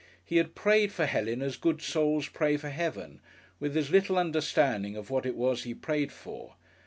He 0.25 0.37
had 0.37 0.55
prayed 0.55 0.91
for 0.91 1.05
Helen 1.05 1.43
as 1.43 1.57
good 1.57 1.79
souls 1.79 2.27
pray 2.27 2.57
for 2.57 2.69
Heaven, 2.69 3.21
with 3.59 3.77
as 3.77 3.91
little 3.91 4.17
understanding 4.17 4.95
of 4.95 5.11
what 5.11 5.27
it 5.27 5.35
was 5.35 5.61
he 5.61 5.75
prayed 5.75 6.11
for. 6.11 6.55